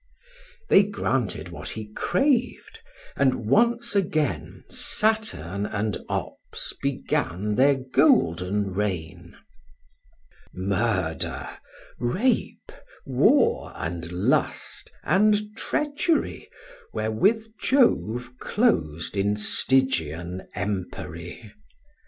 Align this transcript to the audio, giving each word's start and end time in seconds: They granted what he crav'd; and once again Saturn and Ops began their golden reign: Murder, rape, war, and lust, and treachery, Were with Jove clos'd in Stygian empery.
They 0.67 0.81
granted 0.81 1.49
what 1.49 1.69
he 1.69 1.85
crav'd; 1.93 2.79
and 3.15 3.35
once 3.45 3.95
again 3.95 4.63
Saturn 4.67 5.67
and 5.67 5.99
Ops 6.09 6.73
began 6.81 7.53
their 7.53 7.75
golden 7.75 8.73
reign: 8.73 9.37
Murder, 10.55 11.47
rape, 11.99 12.71
war, 13.05 13.73
and 13.75 14.11
lust, 14.11 14.91
and 15.03 15.35
treachery, 15.55 16.49
Were 16.93 17.11
with 17.11 17.55
Jove 17.59 18.31
clos'd 18.39 19.15
in 19.15 19.35
Stygian 19.37 20.47
empery. 20.55 21.51